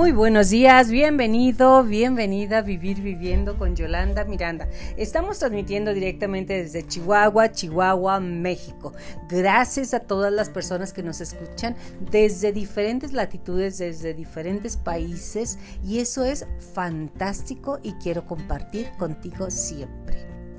[0.00, 4.66] Muy buenos días, bienvenido, bienvenida a Vivir Viviendo con Yolanda Miranda.
[4.96, 8.94] Estamos transmitiendo directamente desde Chihuahua, Chihuahua, México.
[9.28, 11.76] Gracias a todas las personas que nos escuchan
[12.10, 20.16] desde diferentes latitudes, desde diferentes países y eso es fantástico y quiero compartir contigo siempre.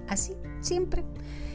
[0.07, 1.03] Así, siempre.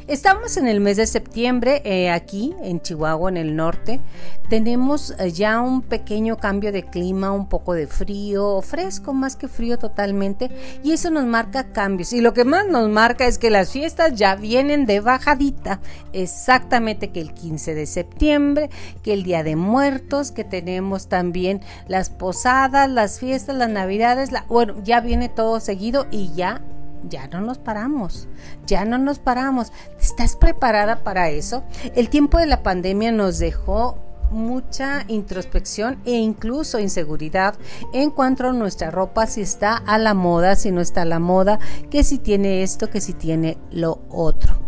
[0.09, 4.00] Estamos en el mes de septiembre, eh, aquí en Chihuahua, en el norte.
[4.48, 9.48] Tenemos eh, ya un pequeño cambio de clima, un poco de frío, fresco más que
[9.48, 10.48] frío totalmente,
[10.84, 12.12] y eso nos marca cambios.
[12.12, 15.80] Y lo que más nos marca es que las fiestas ya vienen de bajadita,
[16.12, 18.70] exactamente que el 15 de septiembre,
[19.02, 24.77] que el Día de Muertos, que tenemos también las posadas, las fiestas, las navidades, bueno,
[24.84, 26.62] ya viene todo seguido y ya
[27.09, 28.28] ya no nos paramos,
[28.66, 29.73] ya no nos paramos.
[30.01, 31.64] ¿Estás preparada para eso?
[31.95, 33.98] El tiempo de la pandemia nos dejó
[34.30, 37.55] mucha introspección e incluso inseguridad
[37.92, 41.19] en cuanto a nuestra ropa, si está a la moda, si no está a la
[41.19, 41.58] moda,
[41.91, 44.61] que si tiene esto, que si tiene lo otro.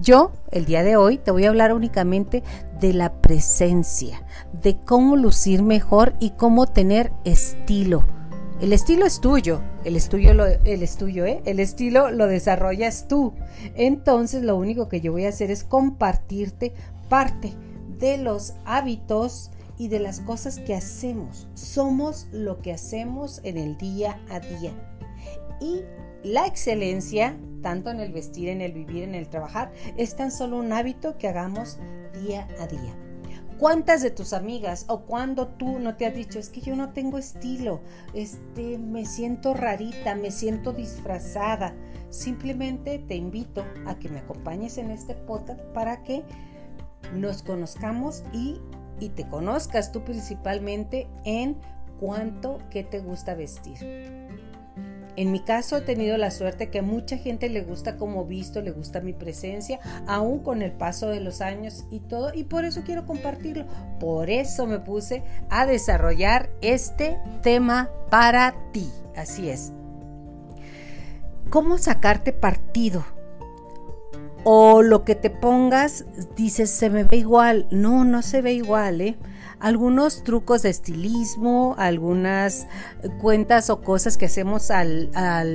[0.00, 2.42] Yo, el día de hoy, te voy a hablar únicamente
[2.80, 8.04] de la presencia, de cómo lucir mejor y cómo tener estilo
[8.64, 11.42] el estilo es tuyo, el, estudio lo, el, estudio, ¿eh?
[11.44, 13.34] el estilo lo desarrollas tú.
[13.74, 16.72] Entonces lo único que yo voy a hacer es compartirte
[17.10, 17.52] parte
[17.98, 21.46] de los hábitos y de las cosas que hacemos.
[21.52, 24.72] Somos lo que hacemos en el día a día.
[25.60, 25.82] Y
[26.26, 30.56] la excelencia, tanto en el vestir, en el vivir, en el trabajar, es tan solo
[30.56, 31.76] un hábito que hagamos
[32.14, 33.03] día a día.
[33.58, 36.92] ¿Cuántas de tus amigas o cuando tú no te has dicho, es que yo no
[36.92, 37.80] tengo estilo,
[38.12, 41.74] este, me siento rarita, me siento disfrazada?
[42.10, 46.24] Simplemente te invito a que me acompañes en este podcast para que
[47.14, 48.60] nos conozcamos y,
[48.98, 51.56] y te conozcas tú principalmente en
[52.00, 53.78] cuánto que te gusta vestir.
[55.16, 58.72] En mi caso he tenido la suerte que mucha gente le gusta como visto, le
[58.72, 62.82] gusta mi presencia, aún con el paso de los años y todo, y por eso
[62.84, 63.66] quiero compartirlo.
[64.00, 68.90] Por eso me puse a desarrollar este tema para ti.
[69.16, 69.72] Así es.
[71.50, 73.04] ¿Cómo sacarte partido?
[74.42, 76.04] O lo que te pongas,
[76.36, 77.66] dices, se me ve igual.
[77.70, 79.16] No, no se ve igual, ¿eh?
[79.64, 82.68] Algunos trucos de estilismo, algunas
[83.18, 85.08] cuentas o cosas que hacemos al,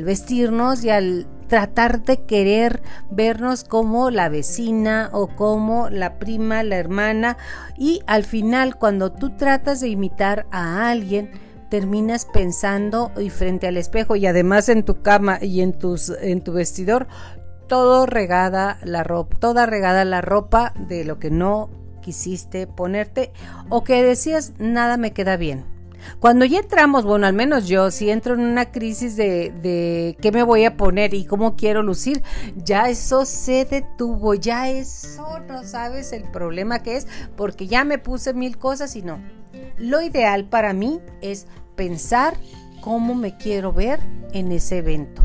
[0.03, 2.81] vestirnos y al tratar de querer
[3.11, 7.37] vernos como la vecina o como la prima, la hermana.
[7.77, 11.29] Y al final cuando tú tratas de imitar a alguien
[11.69, 16.43] terminas pensando y frente al espejo y además en tu cama y en tus en
[16.43, 17.05] tu vestidor
[17.67, 21.69] todo regada la ropa, toda regada la ropa de lo que no
[22.09, 23.31] quisiste ponerte
[23.69, 25.63] o que decías nada me queda bien.
[26.19, 30.31] Cuando ya entramos, bueno, al menos yo, si entro en una crisis de, de qué
[30.31, 32.23] me voy a poner y cómo quiero lucir,
[32.55, 37.99] ya eso se detuvo, ya eso no sabes el problema que es, porque ya me
[37.99, 39.19] puse mil cosas y no.
[39.77, 42.37] Lo ideal para mí es pensar
[42.81, 43.99] cómo me quiero ver
[44.31, 45.21] en ese evento,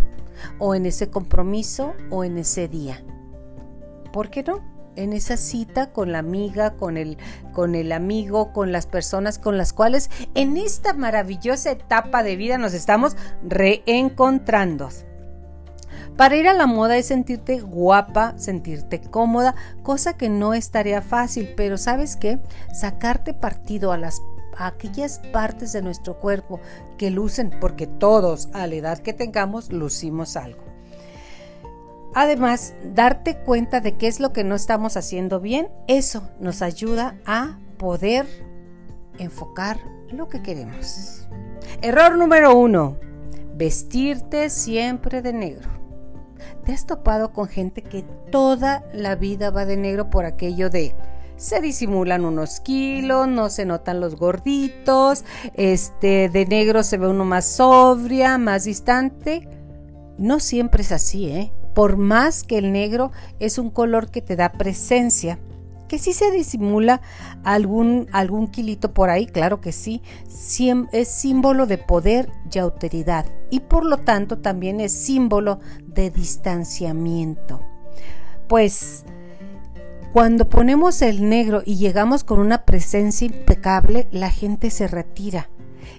[0.58, 3.02] o en ese compromiso, o en ese día.
[4.12, 4.73] ¿Por qué no?
[4.96, 7.18] En esa cita con la amiga, con el,
[7.52, 12.58] con el amigo, con las personas con las cuales en esta maravillosa etapa de vida
[12.58, 13.16] nos estamos
[13.46, 14.88] reencontrando.
[16.16, 21.52] Para ir a la moda es sentirte guapa, sentirte cómoda, cosa que no estaría fácil,
[21.56, 22.38] pero ¿sabes qué?
[22.72, 24.22] Sacarte partido a las
[24.56, 26.60] a aquellas partes de nuestro cuerpo
[26.96, 30.63] que lucen, porque todos a la edad que tengamos lucimos algo.
[32.14, 37.16] Además, darte cuenta de qué es lo que no estamos haciendo bien, eso nos ayuda
[37.26, 38.26] a poder
[39.18, 39.78] enfocar
[40.12, 41.26] lo que queremos.
[41.82, 42.96] Error número uno,
[43.56, 45.68] vestirte siempre de negro.
[46.64, 50.94] ¿Te has topado con gente que toda la vida va de negro por aquello de
[51.36, 55.24] se disimulan unos kilos, no se notan los gorditos,
[55.54, 59.48] este de negro se ve uno más sobria, más distante?
[60.16, 61.52] No siempre es así, ¿eh?
[61.74, 65.38] Por más que el negro es un color que te da presencia,
[65.88, 67.02] que sí se disimula
[67.42, 70.02] algún, algún kilito por ahí, claro que sí,
[70.92, 77.60] es símbolo de poder y autoridad y por lo tanto también es símbolo de distanciamiento.
[78.48, 79.04] Pues
[80.12, 85.48] cuando ponemos el negro y llegamos con una presencia impecable, la gente se retira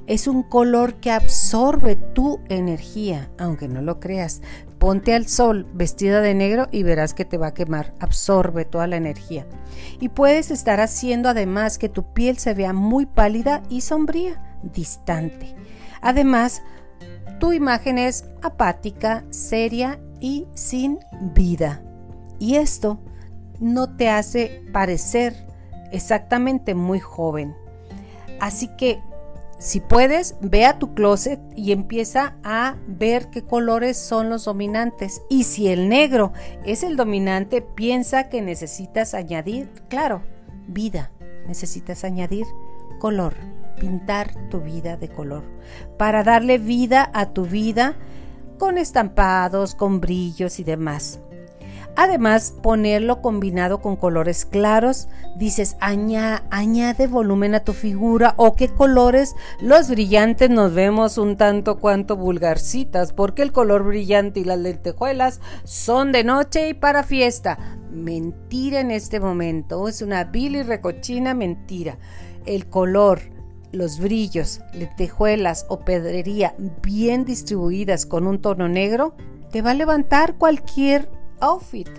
[0.07, 4.41] es un color que absorbe tu energía, aunque no lo creas.
[4.79, 8.87] Ponte al sol vestida de negro y verás que te va a quemar, absorbe toda
[8.87, 9.47] la energía.
[9.99, 15.55] Y puedes estar haciendo además que tu piel se vea muy pálida y sombría, distante.
[16.01, 16.61] Además,
[17.39, 20.99] tu imagen es apática, seria y sin
[21.33, 21.81] vida.
[22.39, 22.99] Y esto
[23.59, 25.33] no te hace parecer
[25.91, 27.55] exactamente muy joven.
[28.39, 28.99] Así que
[29.57, 35.21] si puedes, ve a tu closet y empieza a ver qué colores son los dominantes.
[35.29, 36.33] Y si el negro
[36.65, 40.23] es el dominante, piensa que necesitas añadir, claro,
[40.67, 41.11] vida.
[41.47, 42.45] Necesitas añadir
[42.99, 43.35] color,
[43.79, 45.43] pintar tu vida de color.
[45.97, 47.95] Para darle vida a tu vida
[48.57, 51.19] con estampados, con brillos y demás.
[51.95, 59.35] Además, ponerlo combinado con colores claros, dices, añade volumen a tu figura o qué colores
[59.59, 65.41] los brillantes nos vemos un tanto cuanto vulgarcitas, porque el color brillante y las lentejuelas
[65.63, 67.57] son de noche y para fiesta.
[67.91, 71.97] Mentira en este momento, es una vil y recochina mentira.
[72.45, 73.21] El color,
[73.71, 79.15] los brillos, lentejuelas o pedrería bien distribuidas con un tono negro,
[79.51, 81.09] te va a levantar cualquier
[81.45, 81.89] outfit.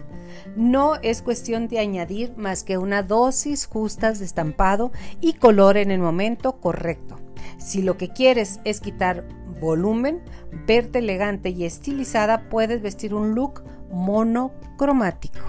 [0.57, 5.91] No es cuestión de añadir más que una dosis justas de estampado y color en
[5.91, 7.19] el momento correcto.
[7.59, 9.27] Si lo que quieres es quitar
[9.61, 10.23] volumen,
[10.67, 15.41] verte elegante y estilizada, puedes vestir un look monocromático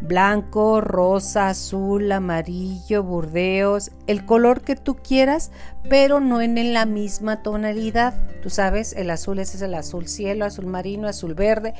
[0.00, 5.50] blanco, rosa, azul, amarillo, burdeos, el color que tú quieras,
[5.88, 8.14] pero no en la misma tonalidad.
[8.42, 11.74] Tú sabes, el azul ese es el azul cielo, azul marino, azul verde,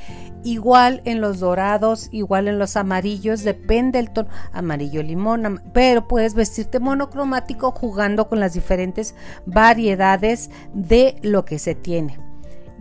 [0.44, 6.34] igual en los dorados, igual en los amarillos, depende del tono, amarillo limón, pero puedes
[6.34, 9.14] vestirte monocromático jugando con las diferentes
[9.46, 12.18] variedades de lo que se tiene.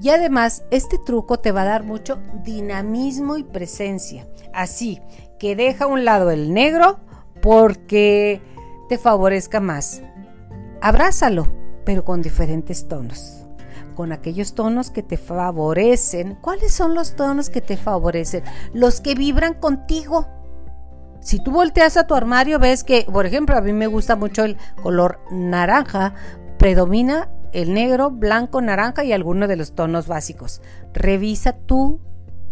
[0.01, 4.28] Y además, este truco te va a dar mucho dinamismo y presencia.
[4.54, 5.01] Así
[5.39, 7.00] que deja a un lado el negro
[7.42, 8.42] porque
[8.89, 10.01] te favorezca más.
[10.81, 11.48] Abrázalo,
[11.86, 13.45] pero con diferentes tonos.
[13.95, 16.36] Con aquellos tonos que te favorecen.
[16.42, 18.44] ¿Cuáles son los tonos que te favorecen?
[18.74, 20.28] Los que vibran contigo.
[21.19, 24.44] Si tú volteas a tu armario, ves que, por ejemplo, a mí me gusta mucho
[24.44, 26.13] el color naranja.
[26.60, 30.62] Predomina el negro, blanco, naranja y algunos de los tonos básicos.
[30.94, 32.00] Revisa tu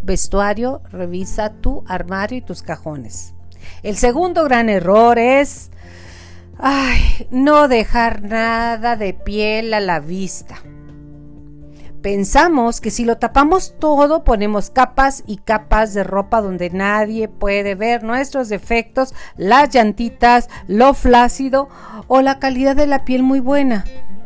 [0.06, 3.34] vestuario, revisa tu armario y tus cajones.
[3.84, 5.72] El segundo gran error es
[7.32, 10.56] no dejar nada de piel a la vista.
[12.02, 17.74] Pensamos que si lo tapamos todo, ponemos capas y capas de ropa donde nadie puede
[17.74, 21.68] ver nuestros defectos, las llantitas, lo flácido
[22.08, 23.86] o la calidad de la piel muy buena.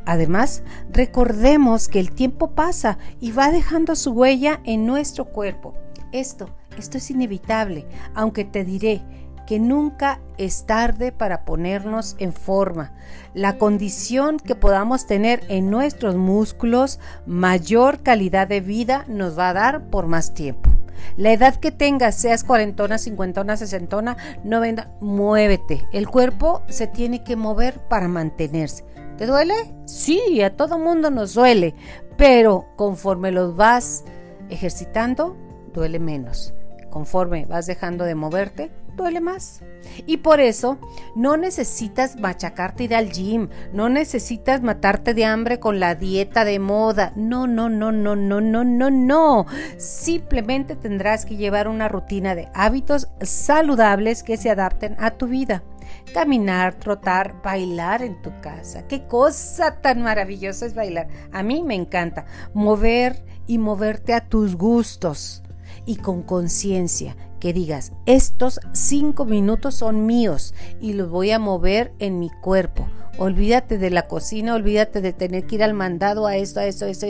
[0.10, 5.76] Además, recordemos que el tiempo pasa y va dejando su huella en nuestro cuerpo.
[6.12, 7.86] Esto, esto es inevitable,
[8.16, 9.04] aunque te diré
[9.46, 12.92] que nunca es tarde para ponernos en forma.
[13.36, 19.54] La condición que podamos tener en nuestros músculos, mayor calidad de vida nos va a
[19.54, 20.72] dar por más tiempo.
[21.18, 25.86] La edad que tengas, seas cuarentona, cincuentona, sesentona, noventa, muévete.
[25.94, 28.90] El cuerpo se tiene que mover para mantenerse.
[29.20, 29.54] ¿Te duele?
[29.84, 31.76] Sí, a todo mundo nos duele,
[32.16, 34.06] pero conforme los vas
[34.50, 35.36] ejercitando,
[35.74, 36.54] duele menos.
[36.90, 39.60] Conforme vas dejando de moverte, duele más.
[40.06, 40.78] Y por eso
[41.18, 46.60] no necesitas machacarte ir al gym, no necesitas matarte de hambre con la dieta de
[46.60, 47.12] moda.
[47.18, 49.46] No, no, no, no, no, no, no, no.
[49.78, 55.62] Simplemente tendrás que llevar una rutina de hábitos saludables que se adapten a tu vida
[56.10, 58.88] caminar, trotar, bailar en tu casa.
[58.88, 61.08] Qué cosa tan maravillosa es bailar.
[61.32, 65.44] A mí me encanta mover y moverte a tus gustos
[65.86, 71.94] y con conciencia que digas, estos cinco minutos son míos y los voy a mover
[72.00, 72.88] en mi cuerpo.
[73.20, 76.86] Olvídate de la cocina, olvídate de tener que ir al mandado, a esto, a esto,
[76.86, 77.08] a esto,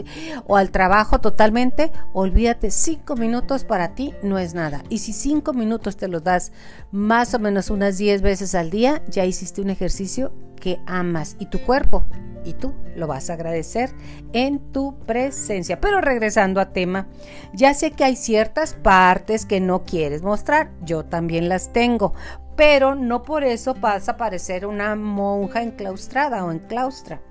[0.47, 1.91] o al trabajo totalmente.
[2.13, 4.83] Olvídate, cinco minutos para ti no es nada.
[4.89, 6.51] Y si cinco minutos te los das
[6.91, 11.45] más o menos unas diez veces al día, ya hiciste un ejercicio que amas y
[11.45, 12.03] tu cuerpo
[12.43, 13.91] y tú lo vas a agradecer
[14.33, 15.79] en tu presencia.
[15.79, 17.07] Pero regresando a tema,
[17.53, 22.13] ya sé que hay ciertas partes que no quieres mostrar, yo también las tengo,
[22.59, 27.21] pero no por eso vas a parecer una monja enclaustrada o enclaustra.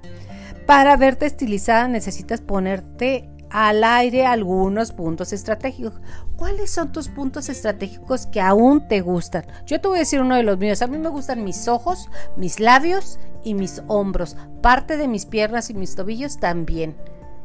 [0.66, 6.00] Para verte estilizada necesitas ponerte al aire algunos puntos estratégicos.
[6.38, 9.44] ¿Cuáles son tus puntos estratégicos que aún te gustan?
[9.66, 10.80] Yo te voy a decir uno de los míos.
[10.80, 12.08] A mí me gustan mis ojos,
[12.38, 14.34] mis labios y mis hombros.
[14.62, 16.96] Parte de mis piernas y mis tobillos también.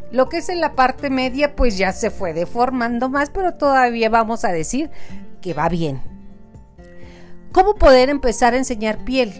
[0.09, 4.07] Lo que es en la parte media pues ya se fue deformando más, pero todavía
[4.07, 4.89] vamos a decir
[5.41, 6.12] que va bien.
[7.53, 9.31] ¿Cómo poder empezar a enseñar piel?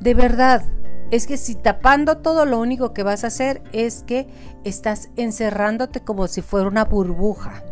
[0.00, 0.64] De verdad,
[1.12, 4.26] es que si tapando todo lo único que vas a hacer es que
[4.64, 7.62] estás encerrándote como si fuera una burbuja.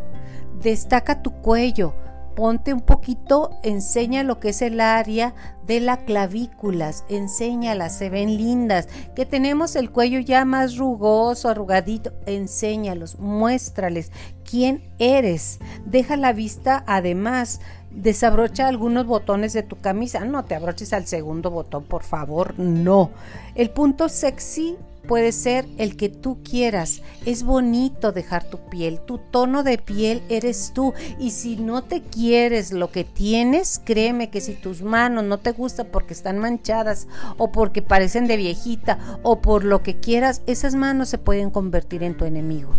[0.62, 1.96] Destaca tu cuello,
[2.36, 5.34] ponte un poquito, enseña lo que es el área
[5.66, 8.86] de la clavículas, enséñalas, se ven lindas,
[9.16, 14.12] que tenemos el cuello ya más rugoso, arrugadito, enséñalos, muéstrales
[14.48, 17.60] quién eres, deja la vista además
[17.98, 20.24] desabrocha algunos botones de tu camisa.
[20.24, 23.10] No te abroches al segundo botón, por favor, no.
[23.54, 24.76] El punto sexy
[25.06, 27.02] puede ser el que tú quieras.
[27.24, 29.00] Es bonito dejar tu piel.
[29.00, 30.92] Tu tono de piel eres tú.
[31.18, 35.52] Y si no te quieres lo que tienes, créeme que si tus manos no te
[35.52, 40.74] gustan porque están manchadas o porque parecen de viejita o por lo que quieras, esas
[40.74, 42.74] manos se pueden convertir en tu enemigo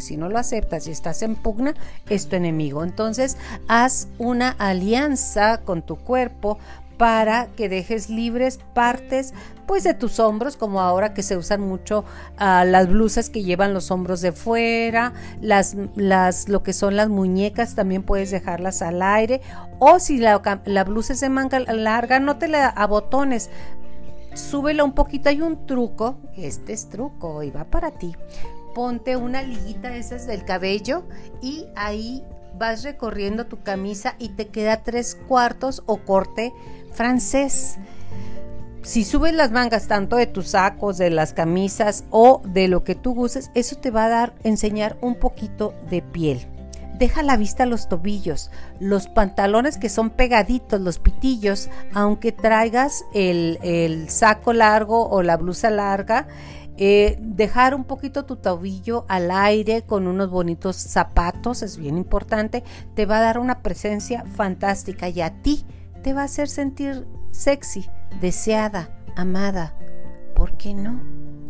[0.00, 1.74] si no lo aceptas y estás en pugna,
[2.08, 2.84] es tu enemigo.
[2.84, 3.36] Entonces,
[3.68, 6.58] haz una alianza con tu cuerpo
[6.98, 9.32] para que dejes libres partes
[9.66, 12.04] pues de tus hombros como ahora que se usan mucho
[12.38, 17.08] ah, las blusas que llevan los hombros de fuera las, las lo que son las
[17.08, 19.40] muñecas también puedes dejarlas al aire.
[19.78, 23.50] O si la, la blusa es de manga larga no te la abotones.
[24.34, 25.28] Súbela un poquito.
[25.28, 28.16] Hay un truco este es truco y va para ti
[28.74, 31.04] ponte una liguita esas del cabello
[31.42, 32.24] y ahí
[32.58, 36.52] vas recorriendo tu camisa y te queda tres cuartos o corte
[36.92, 37.78] francés.
[38.82, 42.94] Si subes las mangas tanto de tus sacos, de las camisas o de lo que
[42.94, 46.46] tú uses, eso te va a dar, enseñar un poquito de piel.
[46.98, 53.58] Deja la vista los tobillos, los pantalones que son pegaditos, los pitillos, aunque traigas el,
[53.62, 56.26] el saco largo o la blusa larga,
[56.80, 62.62] eh, dejar un poquito tu tobillo al aire con unos bonitos zapatos es bien importante.
[62.94, 65.66] Te va a dar una presencia fantástica y a ti
[66.04, 69.74] te va a hacer sentir sexy, deseada, amada.
[70.36, 71.02] ¿Por qué no?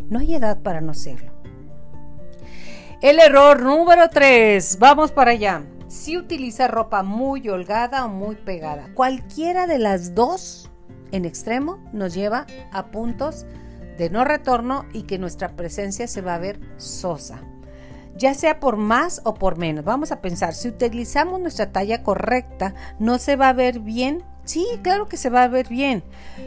[0.08, 1.30] No hay edad para no serlo.
[3.02, 4.78] El error número 3.
[4.80, 5.62] Vamos para allá.
[5.88, 10.70] Si utiliza ropa muy holgada o muy pegada, cualquiera de las dos
[11.12, 13.44] en extremo nos lleva a puntos
[13.98, 17.42] de no retorno y que nuestra presencia se va a ver sosa.
[18.16, 19.84] Ya sea por más o por menos.
[19.84, 24.24] Vamos a pensar, si utilizamos nuestra talla correcta, no se va a ver bien.
[24.44, 26.02] Sí, claro que se va a ver bien.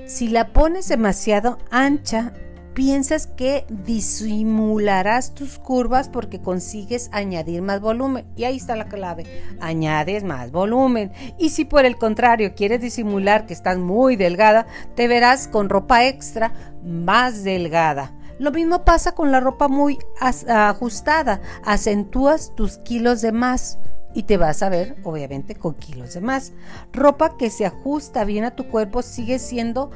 [0.07, 2.33] Si la pones demasiado ancha,
[2.73, 8.25] piensas que disimularás tus curvas porque consigues añadir más volumen.
[8.35, 9.25] Y ahí está la clave,
[9.59, 11.11] añades más volumen.
[11.37, 16.05] Y si por el contrario quieres disimular que estás muy delgada, te verás con ropa
[16.05, 18.15] extra más delgada.
[18.39, 23.77] Lo mismo pasa con la ropa muy ajustada, acentúas tus kilos de más
[24.15, 26.51] y te vas a ver obviamente con kilos de más.
[26.91, 29.91] Ropa que se ajusta bien a tu cuerpo sigue siendo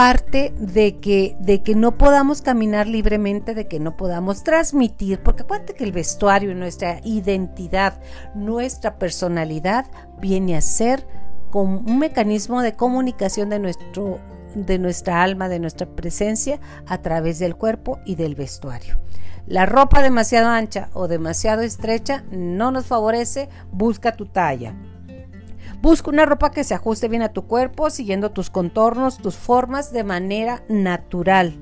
[0.00, 5.42] parte de que, de que no podamos caminar libremente, de que no podamos transmitir, porque
[5.42, 8.00] acuérdate que el vestuario, nuestra identidad,
[8.34, 9.84] nuestra personalidad
[10.18, 11.06] viene a ser
[11.50, 14.20] como un mecanismo de comunicación de, nuestro,
[14.54, 18.98] de nuestra alma, de nuestra presencia a través del cuerpo y del vestuario.
[19.46, 24.74] La ropa demasiado ancha o demasiado estrecha no nos favorece, busca tu talla.
[25.80, 29.92] Busca una ropa que se ajuste bien a tu cuerpo, siguiendo tus contornos, tus formas
[29.92, 31.56] de manera natural.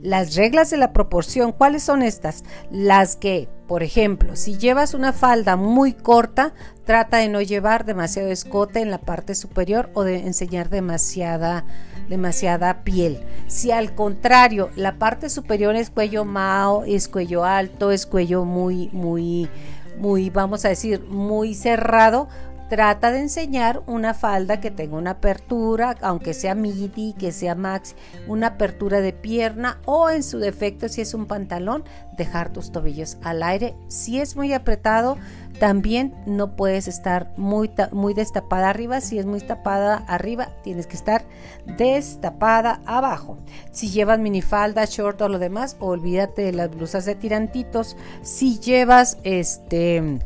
[0.00, 2.44] Las reglas de la proporción, ¿cuáles son estas?
[2.70, 8.30] Las que, por ejemplo, si llevas una falda muy corta, trata de no llevar demasiado
[8.30, 11.64] escote en la parte superior o de enseñar demasiada
[12.08, 13.20] demasiada piel.
[13.48, 18.88] Si al contrario, la parte superior es cuello mao, es cuello alto, es cuello muy
[18.92, 19.50] muy
[19.98, 22.28] muy vamos a decir muy cerrado,
[22.68, 27.94] trata de enseñar una falda que tenga una apertura, aunque sea midi, que sea max,
[28.26, 31.84] una apertura de pierna o en su defecto si es un pantalón,
[32.16, 33.74] dejar tus tobillos al aire.
[33.88, 35.16] Si es muy apretado,
[35.58, 39.00] también no puedes estar muy, muy destapada arriba.
[39.00, 41.24] Si es muy tapada arriba, tienes que estar
[41.66, 43.38] destapada abajo.
[43.72, 47.96] Si llevas minifalda, short o lo demás, olvídate de las blusas de tirantitos.
[48.22, 50.20] Si llevas este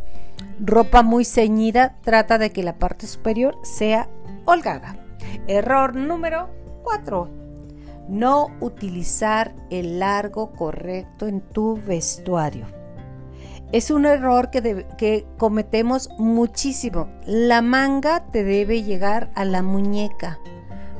[0.61, 4.09] ropa muy ceñida, trata de que la parte superior sea
[4.45, 4.97] holgada.
[5.47, 6.51] Error número
[6.83, 7.29] 4.
[8.09, 12.67] No utilizar el largo correcto en tu vestuario.
[13.73, 17.09] Es un error que, que, cometemos muchísimo.
[17.25, 20.39] La manga te debe llegar a la muñeca.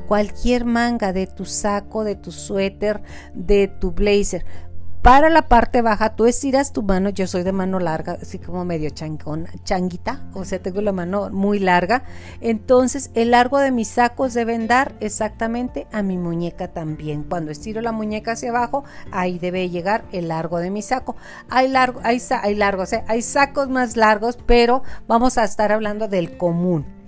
[0.07, 4.45] Cualquier manga de tu saco, de tu suéter, de tu blazer
[5.03, 8.63] Para la parte baja, tú estiras tu mano, yo soy de mano larga, así como
[8.63, 12.03] medio changuita, o sea, tengo la mano muy larga.
[12.39, 17.23] Entonces, el largo de mis sacos deben dar exactamente a mi muñeca también.
[17.23, 21.17] Cuando estiro la muñeca hacia abajo, ahí debe llegar el largo de mi saco.
[21.49, 27.02] Hay hay, largos, hay sacos más largos, pero vamos a estar hablando del común.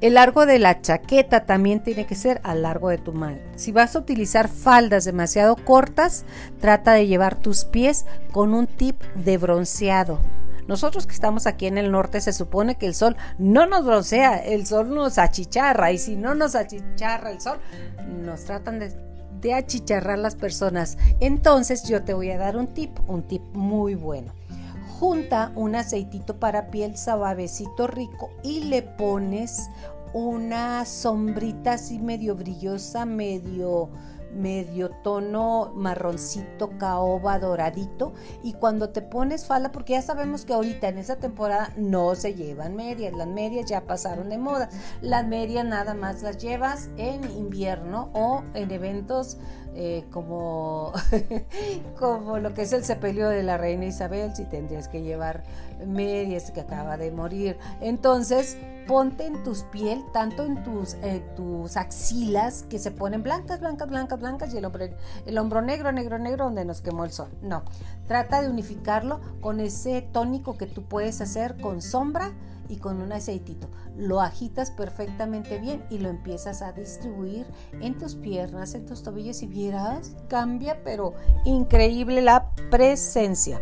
[0.00, 3.38] El largo de la chaqueta también tiene que ser al largo de tu mano.
[3.56, 6.24] Si vas a utilizar faldas demasiado cortas,
[6.60, 10.18] trata de llevar tus pies con un tip de bronceado.
[10.66, 14.38] Nosotros que estamos aquí en el norte se supone que el sol no nos broncea,
[14.38, 17.58] el sol nos achicharra y si no nos achicharra el sol,
[18.08, 18.92] nos tratan de,
[19.40, 20.96] de achicharrar las personas.
[21.20, 24.32] Entonces yo te voy a dar un tip, un tip muy bueno
[24.98, 29.70] junta un aceitito para piel suavecito rico y le pones
[30.12, 33.90] una sombrita así medio brillosa, medio
[34.34, 38.12] medio tono marroncito, caoba, doradito.
[38.42, 42.34] Y cuando te pones falda, porque ya sabemos que ahorita en esa temporada no se
[42.34, 44.68] llevan medias, las medias ya pasaron de moda.
[45.00, 49.38] Las medias nada más las llevas en invierno o en eventos
[49.74, 50.92] eh, como,
[51.98, 55.44] como lo que es el sepelio de la reina Isabel, si tendrías que llevar
[55.86, 57.58] medias que acaba de morir.
[57.80, 63.60] Entonces, ponte en tus piel, tanto en tus, eh, tus axilas, que se ponen blancas,
[63.60, 64.68] blancas, blancas, blancas, y el,
[65.26, 67.28] el hombro negro, negro, negro, donde nos quemó el sol.
[67.42, 67.64] No,
[68.06, 72.32] trata de unificarlo con ese tónico que tú puedes hacer con sombra
[72.68, 73.68] y con un aceitito.
[73.96, 77.46] Lo agitas perfectamente bien y lo empiezas a distribuir
[77.80, 83.60] en tus piernas, en tus tobillos y vieras, cambia, pero increíble la presencia.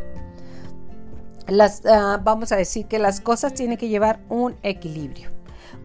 [1.48, 5.30] Las, ah, vamos a decir que las cosas tienen que llevar un equilibrio.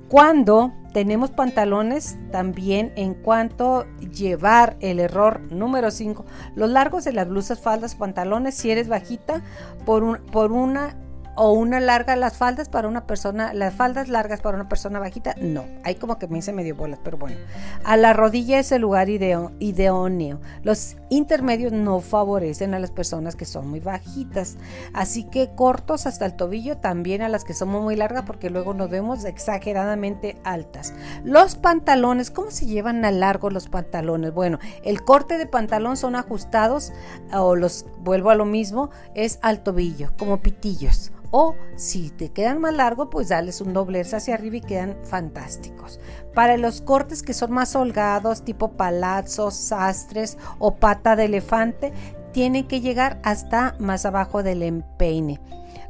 [0.07, 7.27] Cuando tenemos pantalones, también en cuanto llevar el error número 5, los largos de las
[7.27, 9.43] blusas, faldas, pantalones, si eres bajita,
[9.85, 10.95] por, un, por una
[11.37, 15.35] o una larga las faldas para una persona, las faldas largas para una persona bajita,
[15.39, 17.37] no, hay como que me hice medio bolas, pero bueno.
[17.83, 20.41] A la rodilla es el lugar idóneo.
[20.63, 24.57] Los intermedios no favorecen a las personas que son muy bajitas,
[24.93, 28.73] así que cortos hasta el tobillo también a las que somos muy largas porque luego
[28.73, 30.95] nos vemos exageradamente altas.
[31.23, 34.33] Los pantalones, ¿cómo se llevan a largo los pantalones?
[34.33, 36.91] Bueno, el corte de pantalón son ajustados
[37.31, 41.11] o los vuelvo a lo mismo, es al tobillo, como pitillos.
[41.31, 45.99] O si te quedan más largos, pues dales un doblez hacia arriba y quedan fantásticos.
[46.33, 51.93] Para los cortes que son más holgados, tipo palazos, sastres o pata de elefante,
[52.31, 55.41] tienen que llegar hasta más abajo del empeine.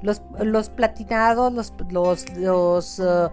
[0.01, 0.21] Los,
[0.69, 1.73] platinados, los,
[2.37, 3.29] los, uh,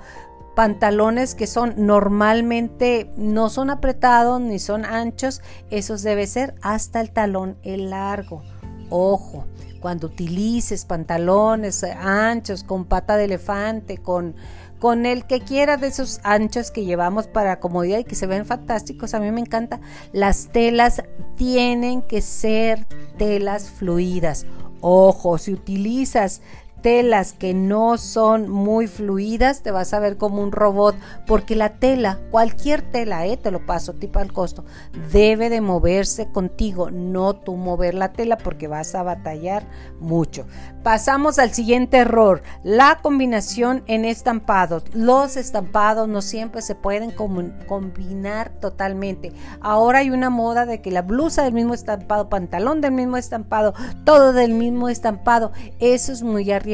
[0.54, 7.10] pantalones que son normalmente no son apretados ni son anchos, esos debe ser hasta el
[7.10, 8.42] talón el largo.
[8.90, 9.46] Ojo,
[9.84, 14.34] cuando utilices pantalones eh, anchos con pata de elefante, con,
[14.78, 18.46] con el que quiera de esos anchos que llevamos para comodidad y que se ven
[18.46, 19.82] fantásticos, a mí me encanta.
[20.10, 21.02] Las telas
[21.36, 22.86] tienen que ser
[23.18, 24.46] telas fluidas.
[24.80, 26.40] Ojo, si utilizas
[26.84, 30.94] telas que no son muy fluidas, te vas a ver como un robot,
[31.26, 34.66] porque la tela, cualquier tela, eh, te lo paso, tipo al costo,
[35.10, 39.66] debe de moverse contigo, no tú mover la tela porque vas a batallar
[39.98, 40.46] mucho.
[40.82, 44.84] Pasamos al siguiente error, la combinación en estampados.
[44.92, 49.32] Los estampados no siempre se pueden combinar totalmente.
[49.62, 53.72] Ahora hay una moda de que la blusa del mismo estampado, pantalón del mismo estampado,
[54.04, 55.52] todo del mismo estampado.
[55.78, 56.73] Eso es muy arriesgado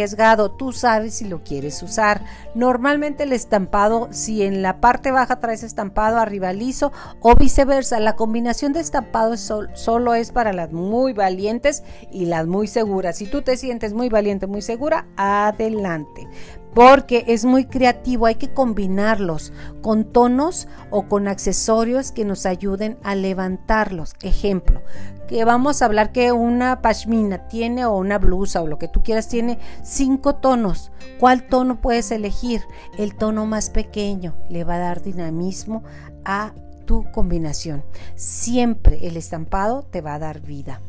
[0.57, 2.25] tú sabes si lo quieres usar.
[2.55, 8.17] Normalmente el estampado, si en la parte baja traes estampado arriba liso o viceversa, la
[8.17, 13.17] combinación de estampado solo es para las muy valientes y las muy seguras.
[13.17, 16.29] Si tú te sientes muy valiente, muy segura, adelante
[16.75, 19.53] porque es muy creativo, hay que combinarlos
[19.83, 24.15] con tonos o con accesorios que nos ayuden a levantarlos.
[24.23, 24.83] Ejemplo,
[25.29, 29.03] que vamos a hablar que una pashmina tiene o una blusa o lo que tú
[29.03, 30.93] quieras tiene cinco tonos.
[31.19, 32.63] ¿Cuál tono puedes elegir?
[32.99, 35.83] El tono más pequeño le va a dar dinamismo
[36.25, 36.53] a
[36.85, 37.85] tu combinación.
[38.17, 40.81] Siempre el estampado te va a dar vida.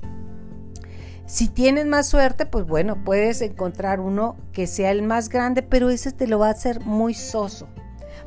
[1.31, 5.89] Si tienes más suerte, pues bueno, puedes encontrar uno que sea el más grande, pero
[5.89, 7.69] ese te lo va a hacer muy soso.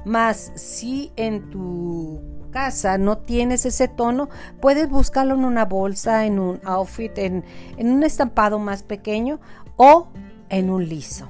[0.06, 6.38] Más si en tu casa no tienes ese tono, puedes buscarlo en una bolsa, en
[6.38, 7.44] un outfit, en,
[7.76, 9.38] en un estampado más pequeño
[9.76, 10.08] o
[10.48, 11.28] en un liso.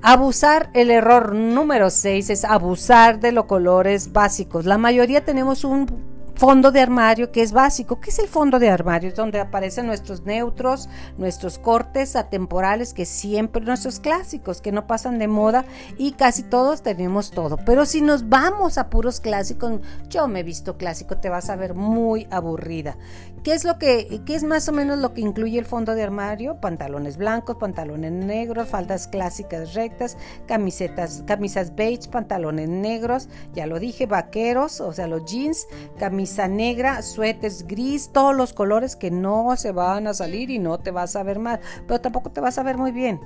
[0.00, 4.64] Abusar, el error número 6 es abusar de los colores básicos.
[4.64, 8.00] La mayoría tenemos un fondo de armario que es básico.
[8.00, 9.08] ¿Qué es el fondo de armario?
[9.08, 15.18] Es donde aparecen nuestros neutros, nuestros cortes atemporales que siempre, nuestros clásicos que no pasan
[15.18, 15.64] de moda
[15.96, 17.58] y casi todos tenemos todo.
[17.64, 21.56] Pero si nos vamos a puros clásicos, yo me he visto clásico, te vas a
[21.56, 22.96] ver muy aburrida.
[23.44, 26.02] ¿Qué es lo que, qué es más o menos lo que incluye el fondo de
[26.02, 26.62] armario?
[26.62, 34.06] Pantalones blancos, pantalones negros, faldas clásicas rectas, camisetas, camisas beige, pantalones negros, ya lo dije,
[34.06, 35.66] vaqueros, o sea, los jeans,
[35.98, 40.80] camisa negra, suéteres gris, todos los colores que no se van a salir y no
[40.80, 43.20] te vas a ver mal, pero tampoco te vas a ver muy bien.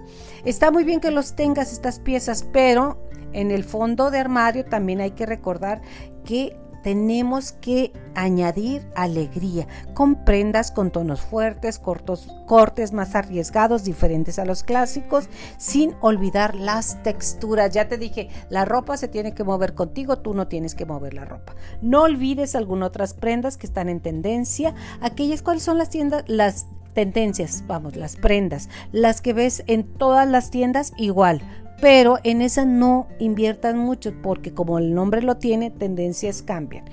[0.45, 3.01] Está muy bien que los tengas estas piezas, pero
[3.33, 5.81] en el fondo de armario también hay que recordar
[6.25, 14.39] que tenemos que añadir alegría con prendas con tonos fuertes, cortos, cortes más arriesgados, diferentes
[14.39, 17.73] a los clásicos, sin olvidar las texturas.
[17.73, 21.15] Ya te dije, la ropa se tiene que mover contigo, tú no tienes que mover
[21.15, 21.55] la ropa.
[21.83, 26.67] No olvides algunas otras prendas que están en tendencia, aquellas cuáles son las tiendas, las
[26.95, 31.43] tendencias, vamos, las prendas, las que ves en todas las tiendas igual,
[31.81, 36.85] pero en esa no inviertan mucho porque como el nombre lo tiene, tendencias cambian.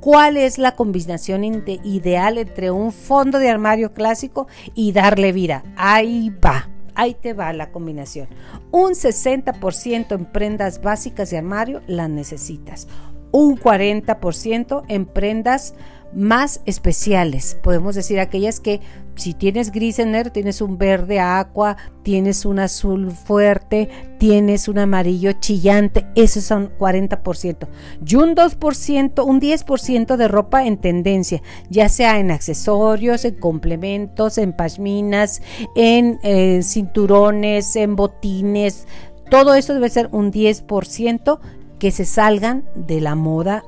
[0.00, 5.62] ¿Cuál es la combinación ideal entre un fondo de armario clásico y darle vida?
[5.76, 6.70] Ahí va.
[6.94, 8.28] Ahí te va la combinación.
[8.70, 12.88] Un 60% en prendas básicas de armario las necesitas.
[13.30, 15.74] Un 40% en prendas
[16.12, 17.56] más especiales.
[17.62, 18.80] Podemos decir aquellas que
[19.14, 20.00] si tienes gris
[20.32, 27.68] tienes un verde agua, tienes un azul fuerte, tienes un amarillo chillante, esos son 40%.
[28.06, 34.38] Y un 2%, un 10% de ropa en tendencia, ya sea en accesorios, en complementos,
[34.38, 35.42] en pashminas,
[35.76, 38.86] en eh, cinturones, en botines.
[39.30, 41.40] Todo eso debe ser un 10%
[41.78, 43.64] que se salgan de la moda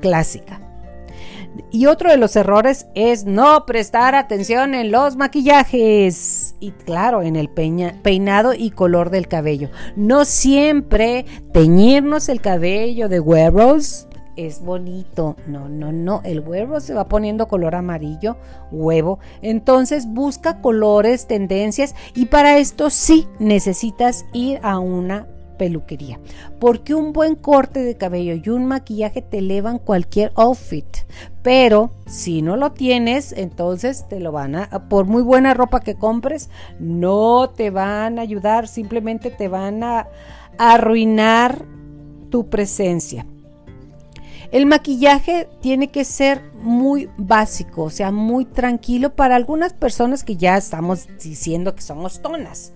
[0.00, 0.67] clásica.
[1.70, 7.36] Y otro de los errores es no prestar atención en los maquillajes y claro, en
[7.36, 9.70] el peinado y color del cabello.
[9.96, 15.36] No siempre teñirnos el cabello de huevos es bonito.
[15.46, 16.22] No, no, no.
[16.24, 18.36] El huevo se va poniendo color amarillo,
[18.70, 19.18] huevo.
[19.42, 25.26] Entonces busca colores, tendencias y para esto sí necesitas ir a una
[25.58, 26.18] peluquería.
[26.58, 30.86] Porque un buen corte de cabello y un maquillaje te elevan cualquier outfit.
[31.42, 35.96] Pero si no lo tienes, entonces te lo van a, por muy buena ropa que
[35.96, 40.08] compres, no te van a ayudar, simplemente te van a
[40.56, 41.64] arruinar
[42.30, 43.26] tu presencia.
[44.50, 50.36] El maquillaje tiene que ser muy básico, o sea, muy tranquilo para algunas personas que
[50.36, 52.72] ya estamos diciendo que somos tonas.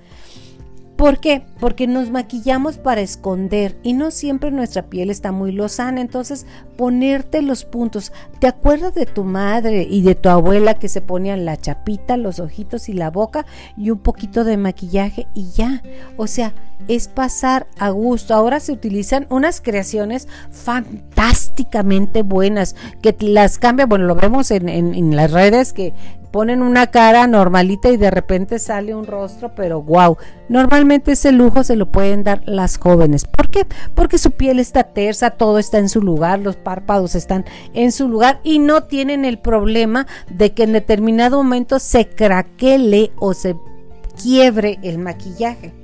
[1.03, 1.43] ¿Por qué?
[1.59, 6.01] Porque nos maquillamos para esconder y no siempre nuestra piel está muy lozana.
[6.01, 8.13] Entonces, ponerte los puntos.
[8.39, 12.39] ¿Te acuerdas de tu madre y de tu abuela que se ponían la chapita, los
[12.39, 15.83] ojitos y la boca y un poquito de maquillaje y ya?
[16.17, 16.55] O sea,
[16.87, 18.33] es pasar a gusto.
[18.33, 23.89] Ahora se utilizan unas creaciones fantásticamente buenas que las cambian.
[23.89, 25.95] Bueno, lo vemos en, en las redes que
[26.33, 30.17] ponen una cara normalita y de repente sale un rostro, pero wow.
[30.49, 33.25] Normalmente ese lujo se lo pueden dar las jóvenes.
[33.25, 33.67] ¿Por qué?
[33.95, 38.09] Porque su piel está tersa, todo está en su lugar, los párpados están en su
[38.09, 43.55] lugar y no tienen el problema de que en determinado momento se craquele o se
[44.21, 45.75] quiebre el maquillaje.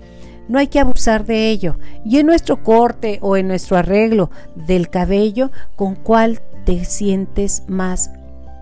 [0.48, 1.78] No hay que abusar de ello.
[2.06, 8.10] Y en nuestro corte o en nuestro arreglo del cabello, ¿con cuál te sientes más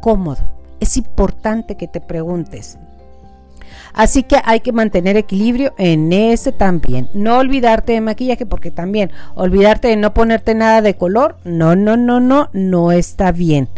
[0.01, 0.56] cómodo?
[0.81, 2.79] Es importante que te preguntes.
[3.93, 7.09] Así que hay que mantener equilibrio en ese también.
[7.15, 11.39] No olvidarte de maquillaje porque también olvidarte de no ponerte nada de color.
[11.45, 13.71] No, no, no, no, no está bien.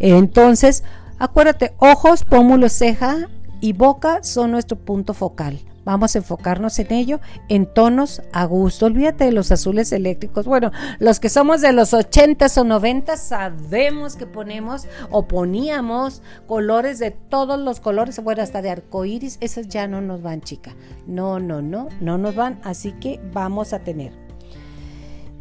[0.00, 0.82] Entonces,
[1.18, 3.28] acuérdate, ojos, pómulos, ceja
[3.60, 5.60] y boca son nuestro punto focal.
[5.90, 8.86] Vamos a enfocarnos en ello en tonos a gusto.
[8.86, 10.46] Olvídate de los azules eléctricos.
[10.46, 17.00] Bueno, los que somos de los 80s o 90 sabemos que ponemos o poníamos colores
[17.00, 19.36] de todos los colores, bueno, hasta de arcoíris.
[19.40, 20.76] Esos ya no nos van, chica.
[21.08, 22.60] No, no, no, no nos van.
[22.62, 24.12] Así que vamos a tener.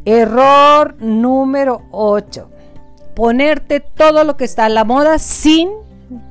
[0.04, 2.50] Error número 8.
[3.16, 5.70] Ponerte todo lo que está a la moda sin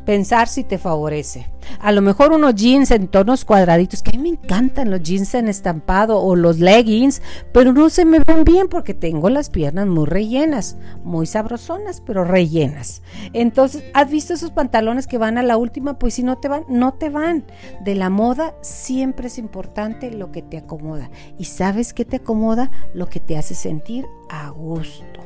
[0.04, 1.48] pensar si te favorece.
[1.80, 5.34] A lo mejor unos jeans en tonos cuadraditos, que a mí me encantan los jeans
[5.34, 9.86] en estampado o los leggings, pero no se me ven bien porque tengo las piernas
[9.86, 13.02] muy rellenas, muy sabrosonas, pero rellenas.
[13.32, 15.98] Entonces, ¿has visto esos pantalones que van a la última?
[15.98, 17.44] Pues si no te van, no te van.
[17.84, 21.10] De la moda siempre es importante lo que te acomoda.
[21.38, 22.70] ¿Y sabes qué te acomoda?
[22.94, 25.20] Lo que te hace sentir a gusto.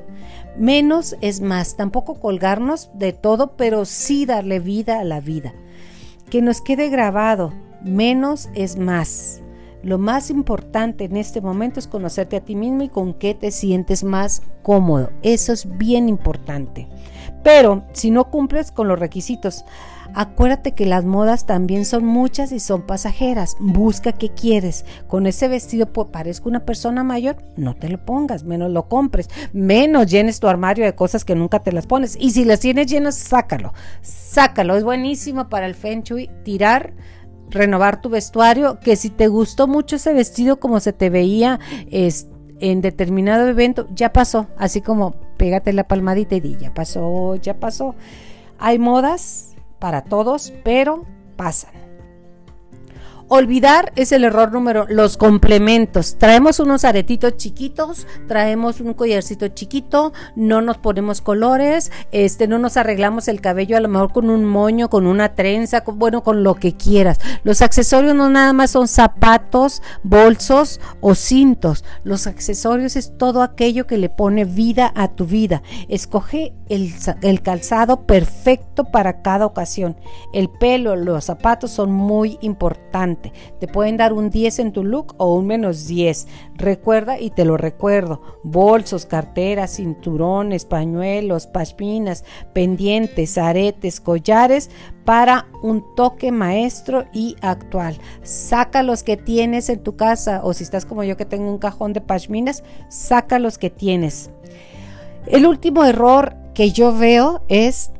[0.56, 5.54] Menos es más, tampoco colgarnos de todo, pero sí darle vida a la vida.
[6.32, 7.52] Que nos quede grabado,
[7.84, 9.42] menos es más.
[9.82, 13.50] Lo más importante en este momento es conocerte a ti mismo y con qué te
[13.50, 15.10] sientes más cómodo.
[15.20, 16.88] Eso es bien importante.
[17.44, 19.66] Pero si no cumples con los requisitos,
[20.14, 23.56] Acuérdate que las modas también son muchas y son pasajeras.
[23.60, 24.84] Busca qué quieres.
[25.06, 29.28] Con ese vestido pues, parezco una persona mayor, no te lo pongas, menos lo compres,
[29.52, 32.16] menos llenes tu armario de cosas que nunca te las pones.
[32.20, 33.72] Y si las tienes llenas, sácalo.
[34.02, 34.76] Sácalo.
[34.76, 36.94] Es buenísimo para el Feng Shui tirar
[37.52, 42.80] renovar tu vestuario, que si te gustó mucho ese vestido como se te veía en
[42.80, 47.94] determinado evento, ya pasó, así como pégate la palmadita y di, ya pasó, ya pasó.
[48.58, 49.51] Hay modas
[49.82, 51.82] para todos, pero pasan.
[53.34, 56.18] Olvidar es el error número, los complementos.
[56.18, 62.76] Traemos unos aretitos chiquitos, traemos un collarcito chiquito, no nos ponemos colores, este, no nos
[62.76, 66.56] arreglamos el cabello a lo mejor con un moño, con una trenza, bueno, con lo
[66.56, 67.20] que quieras.
[67.42, 71.84] Los accesorios no nada más son zapatos, bolsos o cintos.
[72.04, 75.62] Los accesorios es todo aquello que le pone vida a tu vida.
[75.88, 79.96] Escoge el, calzado perfecto para cada ocasión.
[80.32, 83.32] El pelo, los zapatos son muy importantes.
[83.60, 86.26] Te pueden dar un 10 en tu look o un menos 10.
[86.54, 88.22] Recuerda y te lo recuerdo.
[88.42, 94.70] Bolsos, carteras, cinturones, pañuelos, pashminas, pendientes, aretes, collares
[95.04, 97.98] para un toque maestro y actual.
[98.22, 101.58] Saca los que tienes en tu casa o si estás como yo que tengo un
[101.58, 104.30] cajón de pashminas, saca los que tienes.
[105.26, 107.90] El último error que yo veo es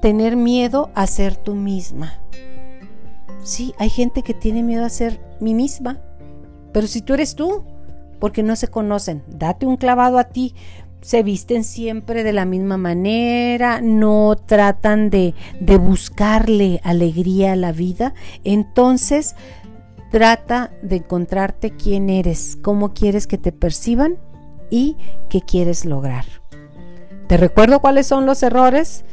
[0.00, 2.20] tener miedo a ser tú misma.
[3.42, 6.00] Sí, hay gente que tiene miedo a ser mí misma.
[6.72, 7.64] Pero si tú eres tú,
[8.18, 10.54] porque no se conocen, date un clavado a ti.
[11.00, 17.70] Se visten siempre de la misma manera, no tratan de, de buscarle alegría a la
[17.70, 18.14] vida.
[18.42, 19.36] Entonces,
[20.10, 24.18] trata de encontrarte quién eres, cómo quieres que te perciban
[24.70, 24.96] y
[25.28, 26.24] qué quieres lograr.
[27.26, 29.04] Te recuerdo cuáles son los errores.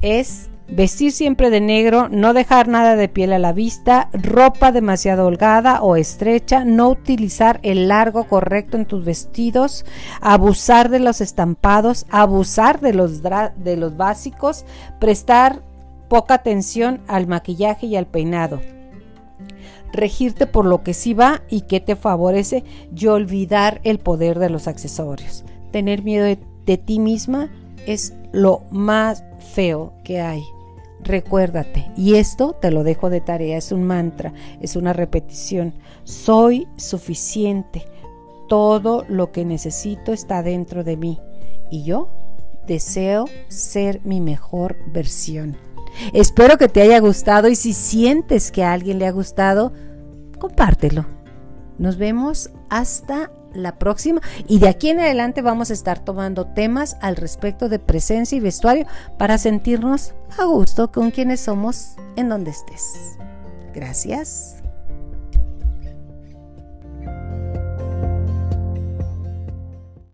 [0.00, 5.26] Es Vestir siempre de negro, no dejar nada de piel a la vista, ropa demasiado
[5.26, 9.84] holgada o estrecha, no utilizar el largo correcto en tus vestidos,
[10.22, 14.64] abusar de los estampados, abusar de los, de los básicos,
[14.98, 15.60] prestar
[16.08, 18.60] poca atención al maquillaje y al peinado
[19.92, 22.64] regirte por lo que sí va y que te favorece
[22.96, 25.44] y olvidar el poder de los accesorios.
[25.70, 26.24] Tener miedo
[26.66, 27.50] de ti misma
[27.86, 30.42] es lo más feo que hay.
[31.00, 35.74] Recuérdate, y esto te lo dejo de tarea, es un mantra, es una repetición.
[36.04, 37.84] Soy suficiente.
[38.48, 41.18] Todo lo que necesito está dentro de mí.
[41.70, 42.08] Y yo
[42.66, 45.56] deseo ser mi mejor versión.
[46.12, 49.72] Espero que te haya gustado y si sientes que a alguien le ha gustado,
[50.38, 51.04] compártelo.
[51.78, 56.96] Nos vemos hasta la próxima y de aquí en adelante vamos a estar tomando temas
[57.00, 58.86] al respecto de presencia y vestuario
[59.18, 63.18] para sentirnos a gusto con quienes somos en donde estés.
[63.74, 64.51] Gracias.